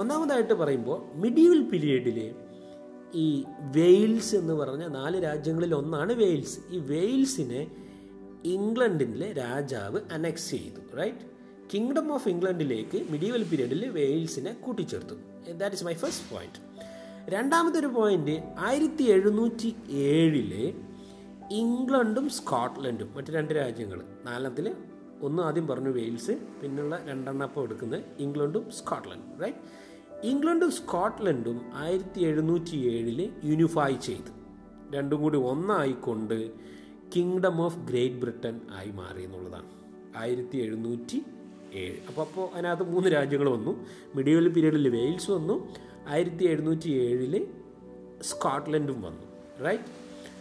ഒന്നാമതായിട്ട് 0.00 0.54
പറയുമ്പോൾ 0.54 0.98
മിഡീവൽ 1.14 1.62
പീരീഡിലെ 1.70 2.28
ഈ 3.14 3.44
വെയിൽസ് 3.60 4.36
എന്ന് 4.36 4.54
പറഞ്ഞ 4.54 4.84
നാല് 4.86 5.22
രാജ്യങ്ങളിൽ 5.22 5.74
ഒന്നാണ് 5.74 6.12
വെയിൽസ്. 6.12 6.58
ഈ 6.70 6.78
വെയിൽസിനെ 6.78 7.62
ഇംഗ്ലണ്ടിലെ 8.44 9.32
രാജാവ് 9.32 10.00
അനക്സ് 10.12 10.50
ചെയ്തു 10.50 10.80
റൈറ്റ് 10.96 11.26
കിങ്ഡം 11.74 12.12
ഓഫ് 12.12 12.28
ഇംഗ്ലണ്ടിലേക്ക് 12.28 12.98
മിഡീവൽ 13.10 13.42
പീരീഡിൽ 13.42 13.88
വെയിൽസിനെ 13.90 14.52
കൂട്ടിച്ചേർത്തു. 14.52 15.14
That 15.60 15.76
is 15.76 15.84
my 15.84 15.94
first 15.94 16.34
point 16.34 16.60
രണ്ടാമത്തെ 17.28 17.78
ഒരു 17.78 17.86
പോയിന്റ് 17.86 18.42
ആയിരത്തി 18.58 19.04
എഴുന്നൂറ്റി 19.04 19.76
ഏഴിൽ 19.90 20.52
ഇംഗ്ലണ്ടും 21.50 22.30
സ്കോട്ട്ലൻഡും 22.30 23.08
മറ്റ് 23.16 23.32
രണ്ട് 23.32 23.54
രാജ്യങ്ങൾ 23.54 24.02
നാലെണ്ണത്തിൽ 24.24 24.74
ഒന്ന് 25.22 25.42
ആദ്യം 25.42 25.66
പറഞ്ഞു 25.66 25.90
വെയിൽസ് 25.90 26.34
പിന്നുള്ള 26.62 26.94
രണ്ടെണ്ണപ്പം 27.06 27.62
എടുക്കുന്നത് 27.62 28.04
ഇംഗ്ലണ്ടും 28.18 28.70
സ്കോട്ട്ലൻഡും 28.70 29.40
റൈറ്റ് 29.40 29.58
ഇംഗ്ലണ്ടും 30.24 30.70
സ്കോട്ട്ലൻഡും 30.70 31.60
ആയിരത്തി 31.74 32.20
എഴുന്നൂറ്റി 32.20 32.76
ഏഴിൽ 32.76 33.32
യൂണിഫൈ 33.44 33.92
ചെയ്തു. 33.94 34.30
രണ്ടും 34.96 35.22
കൂടി 35.22 35.38
ഒന്നായിക്കൊണ്ട് 35.38 36.50
കിങ്ഡം 37.16 37.62
ഓഫ് 37.62 37.78
ഗ്രേറ്റ് 37.78 38.14
ബ്രിട്ടൻ 38.14 38.60
ആയി 38.74 38.90
മാറി 38.90 39.24
എന്നുള്ളതാണ്. 39.24 39.70
ആയിരത്തി 40.16 40.56
എഴുന്നൂറ്റി 40.56 41.22
ഏഴ് 41.74 41.96
അപ്പോൾ 42.08 42.22
അപ്പോൾ 42.22 42.48
അതിനകത്ത് 42.54 42.82
മൂന്ന് 42.82 43.08
രാജ്യങ്ങൾ 43.08 43.48
വന്നു. 43.48 43.86
മിഡീവൽ 44.14 44.48
പീരീഡിൽ 44.48 44.88
വെയിൽസ് 44.88 45.30
വന്നു. 45.30 45.74
ആയിരത്തി 46.08 46.44
എഴുന്നൂറ്റി 46.44 46.90
ഏഴിൽ 46.90 47.46
സ്കോട്ട്ലൻഡും 48.22 49.02
വന്നു. 49.02 49.22
റൈറ്റ് 49.64 49.84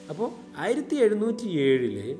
അപ്പോൾ 0.09 0.31
ആയിരത്തി 0.57 0.95
എഴുന്നൂറ്റി 0.95 1.47
ഏഴിൽ 1.47 2.17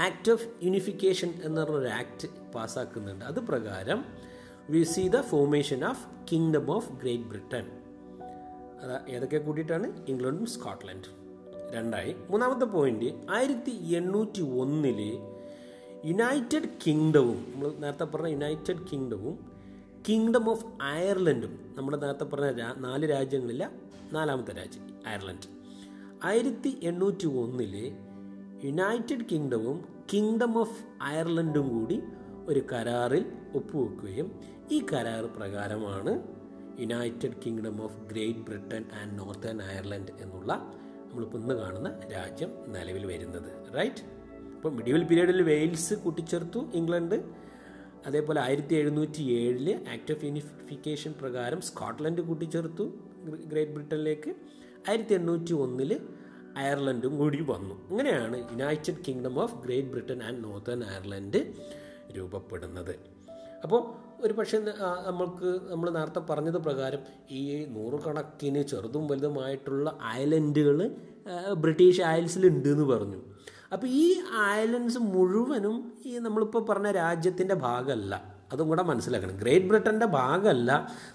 ആക്ട് 0.00 0.30
ഓഫ് 0.30 0.48
യൂണിഫിക്കേഷൻ 0.62 1.34
എന്ന് 1.44 1.60
പറഞ്ഞൊരു 1.60 1.88
ആക്ട് 1.88 2.52
പാസ്സാക്കുന്നുണ്ട് 2.52 3.24
അത് 3.24 3.40
പ്രകാരം 3.40 4.04
we 4.70 4.82
see 4.82 5.08
the 5.08 5.20
formation 5.20 5.84
of 5.84 6.04
Kingdom 6.32 6.70
of 6.70 6.92
Great 6.92 7.24
Britain 7.24 7.64
അത് 8.82 9.10
ഏതൊക്കെ 9.10 9.38
കൂട്ടിയിട്ടാണ്? 9.38 9.86
ഇംഗ്ലണ്ടും 10.08 10.46
സ്കോട്ട്ലൻഡും 10.46 11.14
രണ്ടായി. 11.70 12.16
മൂന്നാമത്തെ 12.30 12.64
പോയിന്റ് 12.64 13.08
ആയിരത്തി 13.30 13.70
എണ്ണൂറ്റി 13.94 14.42
ഒന്നിൽ 14.62 15.00
യുണൈറ്റഡ് 16.04 16.68
കിങ്ഡവും 16.86 17.38
നമ്മൾ 17.52 17.70
നേരത്തെ 17.78 18.04
പറഞ്ഞ 18.04 18.28
യുണൈറ്റഡ് 18.28 18.82
കിങ്ഡവും 18.92 19.34
കിങ്ഡം 20.08 20.50
ഓഫ് 20.50 20.66
അയർലൻഡും 20.82 21.74
നമ്മുടെ 21.76 21.96
നേരത്തെ 21.96 22.24
പറഞ്ഞ 22.24 22.62
നാല് 22.78 23.06
രാജ്യങ്ങളില്ല 23.10 23.64
നാലാമത്തെ 24.12 24.52
രാജ്യം 24.52 24.86
അയർലൻഡ് 25.06 25.48
ആയിരത്തി 26.24 26.78
എണ്ണൂറ്റി 26.82 27.26
ഒന്നിൽ 27.42 27.74
യുണൈറ്റഡ് 28.64 29.24
കിങ്ഡവും 29.32 29.76
കിങ്ഡം 30.12 30.58
ഓഫ് 30.58 30.78
അയർലൻഡും 31.02 31.68
കൂടി 31.68 31.96
ഒരു 32.48 32.62
കരാറിൽ 32.72 33.24
ഒപ്പുവെക്കുകയും 33.54 34.40
ഈ 34.70 34.86
കരാർ 34.92 35.24
പ്രകാരമാണ് 35.36 36.12
United 36.80 37.32
Kingdom 37.46 37.82
of 37.82 37.96
Great 38.04 38.38
Britain 38.38 38.84
and 39.02 39.18
Northern 39.18 39.62
Ireland 39.62 40.22
എന്നുള്ള 40.22 40.52
നമ്മൾ 41.04 41.36
ഇന്ന് 41.36 41.54
കാണുന്ന 41.54 42.00
രാജ്യം 42.12 42.50
നിലവിൽ 42.66 43.06
വരുന്നത് 43.06 43.78
റൈറ്റ് 43.78 44.02
അപ്പോൾ 44.56 44.72
മിഡിവൽ 44.72 45.04
പീരീഡിൽ 45.04 45.42
വെയിൽസ് 45.42 45.94
കൂട്ടിച്ചേർത്തു 45.94 46.70
ഇംഗ്ലണ്ട്. 46.74 47.24
അതേപോലെ 48.06 48.40
ആയിരത്തി 48.40 48.74
എഴുന്നൂറ്റി 48.74 49.22
ഏഴിൽ 49.22 49.88
ആക്ട് 49.92 50.12
ഓഫ് 50.12 50.24
യൂണിഫിക്കേഷൻ 50.24 51.14
പ്രകാരം 51.20 51.60
സ്കോട്ട്ലൻഡ് 51.60 52.20
കൂട്ടിച്ചേർത്തു 52.20 52.82
ഗ്ര- 53.24 53.46
ഗ്രേറ്റ് 53.46 53.72
ബ്രിട്ടനിലേക്ക് 53.72 54.34
ആയിരത്തി 54.88 55.14
എണ്ണൂറ്റി 55.14 55.52
ഒന്നിൽ 55.52 56.00
അയർലൻഡും 56.56 57.18
കൂടി 57.18 57.40
വന്നു. 57.40 57.86
ഇങ്ങനെയാണ് 57.90 58.36
United 58.52 58.94
Kingdom 59.08 59.38
of 59.38 59.64
Great 59.64 59.88
Britain 59.88 60.22
and 60.22 60.44
Northern 60.44 60.84
Ireland 60.84 61.40
രൂപപ്പെടുന്നത്. 62.16 62.94
അപ്പോൾ 63.62 63.80
ഒരു 64.24 64.32
പക്ഷേ 64.32 64.58
നമ്മൾക്ക് 65.06 65.60
നമ്മൾ 65.70 65.90
നേരത്തെ 65.90 66.18
പറഞ്ഞത് 66.18 66.58
പ്രകാരം 66.58 66.98
ഈ 67.30 67.64
നൂറുകണക്കിന് 67.64 68.62
ചെറുതും 68.62 69.08
വലുതുമായിട്ടുള്ള 69.08 69.98
ഐലൻഡുകൾ 70.06 70.78
ബ്രിട്ടീഷ് 71.54 72.00
ഐൽസിലുണ്ട് 72.00 72.68
എന്ന് 72.68 72.84
പറഞ്ഞു. 72.84 73.20
അപ്പോൾ 73.72 73.86
ഈ 73.86 74.14
ഐലൻഡ്സ് 74.50 74.98
മുഴുവനും 74.98 75.92
ഈ 76.06 76.18
നമ്മളിപ്പോൾ 76.18 76.62
പറഞ്ഞ 76.64 76.90
രാജ്യത്തിന്റെ 76.90 77.54
ഭാഗമല്ല. 77.54 78.39
അതും 78.52 78.68
കൂടെ 78.68 78.82
മനസ്സിലാക്കണം. 78.82 79.36
ഗ്രേറ്റ് 79.36 79.66
ബ്രിട്ടന്റെ 79.66 80.06
ഭാഗമല്ല 80.06 80.70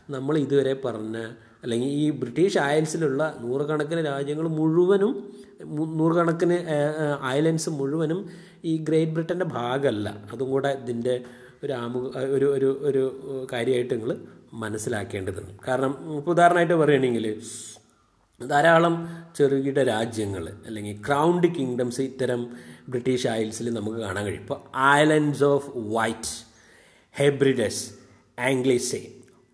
നമ്മൾ 0.09 0.37
ഇതുവരെ 0.37 0.73
പറഞ്ഞ 0.85 1.17
അല്ലെങ്കിൽ 1.63 1.87
ഈ 1.87 2.09
ബ്രിട്ടീഷ് 2.21 2.57
അയൽസിലുള്ള 2.57 3.35
നൂറുകണക്കിന് 3.41 4.05
രാജ്യങ്ങൾ 4.05 4.47
മുഴുവനും 4.47 5.13
നൂറുകണക്കിന് 5.99 6.57
അയലൻസ് 7.21 7.69
മുഴുവനും 7.69 8.19
ഈ 8.65 8.73
ഗ്രേറ്റ് 8.77 9.11
ബ്രിട്ടന്റെ 9.11 9.45
ഭാഗമല്ല. 9.45 10.09
അതും 10.33 10.49
കൂടെ 10.49 10.71
ഇതിന്റെ 10.83 11.15
ഒരു 11.63 11.73
ആമുഖ 11.73 12.17
ഒരു 12.35 12.45
ഒരു 12.55 12.69
ഒരു 12.81 13.03
കാര്യമായിട്ട് 13.53 13.93
നിങ്ങൾ 13.93 14.17
മനസ്സിലാക്കേണ്ടതുണ്ട്. 14.53 15.53
കാരണം 15.67 15.93
ഇപ്പോൾ 16.17 16.31
ഉദാഹരണമായിട്ട് 16.31 16.73
പറയുകയാണെങ്കിൽ 16.73 17.27
ധാരാളം 18.41 18.95
ചെറുകിട 19.37 19.79
രാജ്യങ്ങൾ 19.83 20.43
അല്ലെങ്കിൽ 20.67 20.95
ക്രൗണ്ട് 21.07 21.47
കിങ്ഡംസ് 21.47 22.01
ഇത്തരം 22.01 22.41
ബ്രിട്ടീഷ് 22.89 23.27
അയൽസിൽ 23.27 23.73
നമുക്ക് 23.73 23.97
കാണാൻ 23.97 24.25
കഴിയും. 24.25 24.41
ഇപ്പോൾ 24.41 24.59
islands 24.97 25.43
of 25.43 25.69
Wight 25.95 26.33
Hebrides 27.15 27.83
Anglesey 28.39 29.01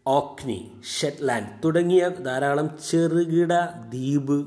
Orkney 0.06 0.60
Shetland 1.00 1.52
തുടങ്ങിയ 1.66 2.04
ധാരാളം 2.22 2.68
ചെറുകിട 2.90 3.54
ദ്വീപ് 3.90 4.40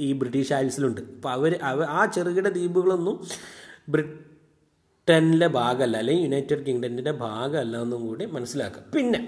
ഈ 0.00 0.12
ബ്രിട്ടീഷ് 0.12 0.52
ഐൽസിലുണ്ട് 0.52 1.00
അപ്പോൾ 1.00 1.28
അവർ 1.28 1.52
അവ 1.62 1.82
ആ 1.82 2.04
ചെറുകിട 2.04 2.48
ദ്വീപുകളൊന്നും 2.48 3.16
ബ്രിട്ടനിലെ 3.88 5.46
ഭാഗമല്ല 5.46 5.96
അല്ലെങ്കിൽ 5.96 6.24
യുണൈറ്റഡ് 6.24 6.66
കിങ്ഡത്തിന്റെ 6.66 7.12
ഭാഗമല്ല 7.18 7.76
എന്നും 7.76 8.06
കൂടി 8.06 8.26
മനസ്സിലാക്കുക 8.26 8.82
പിന്നെ 8.94 9.20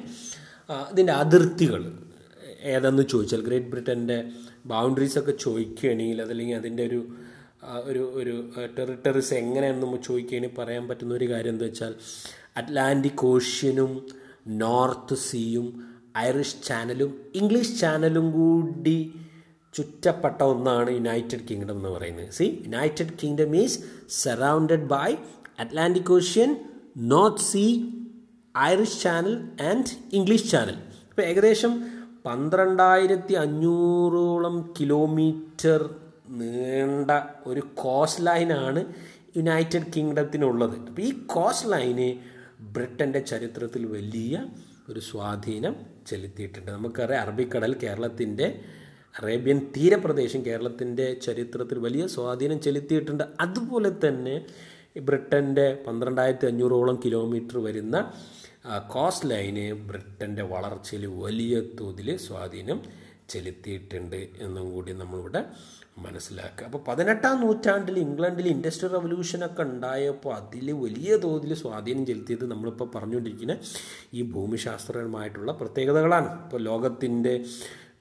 ഇതിന്റെ 0.93 1.13
അതിർത്തികൾ 1.13 1.83
ഏതെന്ന് 2.65 3.03
ചോദിച്ചാൽ 3.03 3.41
ഗ്രേറ്റ് 3.41 3.71
ബ്രിട്ടന്റെ 3.71 4.19
ബൗണ്ടറീസ് 4.67 5.19
ഒക്കെ 5.19 5.33
ചോദിക്കുകയാണെങ്കിൽ 5.37 6.21
അതല്ലെങ്കിൽ 6.23 6.57
അതിന്റെ 6.57 6.83
ഒരു 6.87 7.01
ഒരു 7.85 8.03
ഒരു 8.15 8.35
ടെറിട്ടറീസ് 8.79 9.35
എങ്ങനെയാണെന്ന് 9.35 9.99
ചോദിക്കുകയാണെങ്കിൽ 10.03 10.57
പറയാൻ 10.59 10.89
പറ്റുന്ന 10.89 11.15
ഒരു 11.15 11.31
കാര്യം 11.31 11.53
എന്താ 11.53 11.65
വെച്ചാൽ 11.65 11.95
അറ്റ്ലാന്റിക് 12.57 13.25
ഓഷ്യനും 13.27 13.93
നോർത്ത് 14.49 15.15
സീയും 15.15 15.67
ഐറിഷ് 16.19 16.63
ചാനലും 16.69 17.11
ഇംഗ്ലീഷ് 17.35 17.81
ചാനലും 17.81 18.33
കൂടി 18.33 19.15
ചുറ്റപ്പെട്ട 19.75 20.43
ഒന്നാണ് 20.43 20.91
യുണൈറ്റഡ് 20.91 21.45
കിങ്ഡം 21.51 21.77
എന്ന് 21.77 21.89
പറയുന്നത്. 21.89 22.31
See 22.31 22.63
United 22.67 23.15
Kingdom 23.23 23.57
is 23.57 23.79
surrounded 24.09 24.89
by 24.95 25.11
Atlantic 25.61 26.13
Ocean 26.13 26.51
North 26.97 27.47
Sea 27.51 27.65
Irish 28.59 29.01
Channel 29.03 29.35
and 29.71 29.93
English 30.13 30.51
Channel 30.51 30.77
ഇപ്പോൾ 31.11 31.23
ഏകദേശം 31.23 31.73
പന്ത്രണ്ടായിരത്തി 32.27 33.35
അഞ്ഞൂറോളം 33.35 34.75
കിലോമീറ്റർ 34.81 35.81
നീണ്ട 36.41 37.11
ഒരു 37.47 37.63
കോസ്റ്റ് 37.75 38.27
ലൈനാണ് 38.27 38.81
യുണൈറ്റഡ് 39.37 39.89
കിങ്ഡത്തിനുള്ളത്. 39.97 40.77
അപ്പോൾ 40.89 41.03
ഈ 41.03 41.11
കോസ്റ്റ് 41.27 41.73
ലൈന് 41.73 42.09
ബ്രിട്ടന്റെ 42.75 43.21
ചരിത്രത്തിൽ 43.33 43.83
വലിയ 43.87 44.35
ഒരു 44.89 45.01
സ്വാധീനം 45.01 45.75
ചെലുത്തിയിട്ടുണ്ട്. 46.07 46.71
നമുക്കറിയാം 46.71 47.23
അറബിക്കടൽ 47.23 47.73
കേരളത്തിന്റെ 47.83 48.47
അറേബ്യൻ 49.19 49.59
തീരപ്രദേശം 49.77 50.47
കേരളത്തിന്റെ 50.47 51.07
ചരിത്രത്തിൽ 51.27 51.79
വലിയ 51.79 52.07
സ്വാധീനം 52.07 52.61
ചെലുത്തിയിട്ടുണ്ട്. 52.61 53.25
അതുപോലെ 53.41 53.91
തന്നെ 54.05 54.37
ബ്രിട്ടന്റെ 55.09 55.67
പന്ത്രണ്ടായിരത്തി 55.87 56.47
അഞ്ഞൂറോളം 56.47 56.97
കിലോമീറ്റർ 57.05 57.59
വരുന്ന 57.59 57.97
കോസ്റ്റ് 58.87 59.29
ലൈന് 59.31 59.67
ബ്രിട്ടന്റെ 59.89 60.43
വളർച്ചയിൽ 60.43 61.05
വലിയ 61.25 61.55
തോതിൽ 61.81 62.17
സ്വാധീനം 62.27 62.81
ചെലുത്തിയിട്ടുണ്ട് 63.29 64.21
എന്നും 64.45 64.67
കൂടി 64.73 64.93
നമ്മളിവിടെ 64.93 65.41
മനസ്സിലാക്കുക. 66.07 66.65
അപ്പോൾ 66.65 66.83
പതിനെട്ടാം 66.89 67.41
നൂറ്റാണ്ടിൽ 67.41 67.99
ഇംഗ്ലണ്ടിൽ 67.99 68.49
ഇൻഡസ്ട്രിയൽ 68.49 68.93
റവല്യൂഷനൊക്കെ 68.93 69.63
ഉണ്ടായപ്പോൾ 69.63 70.35
അതിൽ 70.35 70.73
വലിയ 70.73 71.17
തോതിൽ 71.17 71.55
സ്വാധീനം 71.55 72.07
ചെലുത്തിയത് 72.07 72.51
നമ്മളിപ്പോൾ 72.51 72.91
പറഞ്ഞുകൊണ്ടിരിക്കുന്ന 72.95 73.57
ഈ 74.15 74.23
ഭൂമിശാസ്ത്രപരമായിട്ടുള്ള 74.23 75.53
പ്രത്യേകതകളാണ്. 75.53 76.45
ഇപ്പോൾ 76.45 76.63
ലോകത്തിന്റെ 76.63 77.45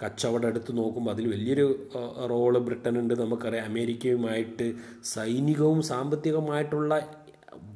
കച്ചവടം 0.04 0.48
എടുത്ത് 0.48 0.78
നോക്കുമ്പോൾ 0.78 1.12
അതിൽ 1.12 1.26
വലിയൊരു 1.32 1.90
റോൾ 2.30 2.54
ബ്രിട്ടനുണ്ട് 2.58 3.14
നമുക്കറിയാം. 3.14 3.66
അമേരിക്കയുമായിട്ട് 3.66 4.68
സൈനികവും 5.04 5.82
സാമ്പത്തികവുമായിട്ടുള്ള 5.82 6.94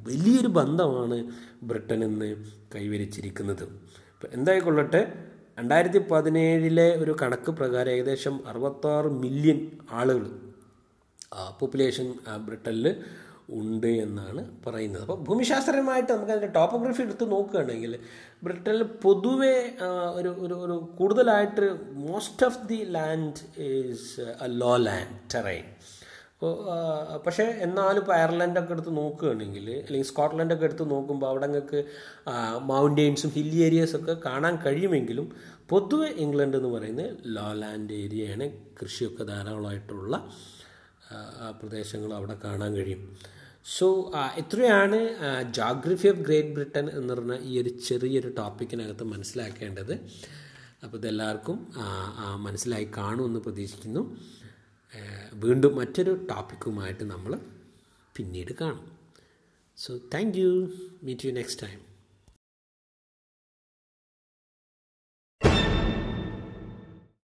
വലിയൊരു 0.08 0.48
ബന്ധമാണ് 0.48 1.18
ബ്രിട്ടൻ 1.62 2.04
ഇന്ന് 2.04 2.28
കൈവരിച്ചിരിക്കുന്നത്. 2.74 3.64
എന്തായിക്കൊള്ളട്ടെ? 4.32 5.02
രണ്ടായിരത്തി 5.58 5.98
പതിനേഴിലെ 6.10 6.88
ഒരു 6.96 7.16
കണക്ക് 7.22 7.50
പ്രകാരം 7.50 7.92
ഏകദേശം 7.92 8.34
അറുപത്താറ് 8.46 9.10
മില്യൺ 9.22 9.60
ആളുകൾ 9.90 10.26
പോപ്പുലേഷൻ 11.60 12.14
ബ്രിട്ടനിൽ 12.38 12.86
ഉണ്ട് 13.48 13.86
എന്നാണ് 13.86 14.42
പറയുന്നത്. 14.66 15.02
അപ്പോൾ 15.02 15.18
ഭൂമിശാസ്ത്രപരമായിട്ട് 15.24 16.12
നമുക്ക് 16.12 16.32
അതിന്റെ 16.32 16.52
ടോപ്പോഗ്രഫി 16.52 17.02
എടുത്ത് 17.02 17.30
നോക്കുകയാണെങ്കിൽ 17.32 17.98
ബ്രിട്ടനിൽ 18.42 18.82
പൊതുവെ 18.82 19.54
ഒരു 20.14 20.30
ഒരു 20.40 20.54
ഒരു 20.54 20.76
കൂടുതലായിട്ട് 20.98 21.66
most 22.08 22.46
of 22.46 22.60
the 22.66 22.80
land 22.90 23.62
is 23.62 24.20
a 24.20 24.48
low 24.62 24.76
land 24.76 25.16
terrain 25.34 25.64
പക്ഷേ 27.24 27.44
എന്നാലും 27.66 28.00
ഇപ്പോൾ 28.02 28.14
അയർലൻഡൊക്കെ 28.16 28.72
എടുത്ത് 28.74 28.92
നോക്കുകയാണെങ്കിൽ 28.96 29.68
അല്ലെങ്കിൽ 29.86 30.08
സ്കോട്ട്ലൻഡൊക്കെ 30.08 30.66
എടുത്ത് 30.68 30.84
നോക്കുമ്പോൾ 30.90 31.28
അവിടെ 31.30 31.46
നിങ്ങൾക്ക് 31.46 31.80
മൗണ്ടെയിൻസും 32.70 33.30
ഹില്ലി 33.36 33.60
ഏരിയസൊക്കെ 33.68 34.14
കാണാൻ 34.26 34.56
കഴിയുമെങ്കിലും 34.64 35.28
പൊതുവെ 35.70 36.08
ഇംഗ്ലണ്ട് 36.24 36.56
എന്ന് 36.56 36.70
പറയുന്നത് 36.74 37.16
ലോ 37.36 37.46
ലാൻഡ് 37.62 37.94
ഏരിയയാണ്. 38.02 38.46
കൃഷിയൊക്കെ 38.80 39.24
ധാരാളമായിട്ടുള്ള 39.32 40.16
പ്രദേശങ്ങൾ 41.60 42.10
അവിടെ 42.18 42.36
കാണാൻ 42.44 42.70
കഴിയും. 42.78 43.02
സോ 43.76 43.86
ഇത്രയാണ് 44.40 44.98
ജോഗ്രഫി 45.58 46.08
ഓഫ് 46.12 46.22
ഗ്രേറ്റ് 46.26 46.52
ബ്രിട്ടൻ 46.56 46.86
എന്ന് 46.98 47.12
പറഞ്ഞ 47.14 47.36
ഈ 47.50 47.54
ഒരു 47.62 47.70
ചെറിയൊരു 47.88 48.30
ടോപ്പിക്കിനകത്ത് 48.40 49.04
മനസ്സിലാക്കേണ്ടത്. 49.14 49.94
അപ്പോൾ 50.84 50.98
ഇതെല്ലാവർക്കും 51.00 51.58
മനസ്സിലായി 52.46 52.86
കാണുമെന്ന് 52.98 53.40
പ്രതീക്ഷിക്കുന്നു. 53.46 54.02
വീണ്ടും 55.34 55.76
മറ്റൊരു 55.76 56.26
ടോപ്പിക്കുമായിട്ട് 56.30 57.04
നമ്മൾ 57.04 57.40
പിന്നീട് 58.16 58.52
കാണും. 58.60 58.98
So 59.76 59.98
thank 60.14 60.38
you 60.38 60.68
meet 61.02 61.26
you 61.26 61.32
next 61.32 61.62
time 61.66 61.85